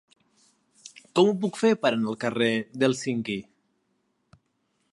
Com 1.19 1.29
ho 1.31 1.35
puc 1.43 1.59
fer 1.63 1.71
per 1.83 1.91
anar 1.97 2.09
al 2.13 2.17
carrer 2.25 2.49
d'Hèlsinki? 2.79 3.37